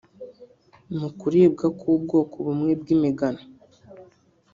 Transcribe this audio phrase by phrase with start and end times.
[0.99, 3.41] mu kuribwa ku bwoko bumwe bw’imigano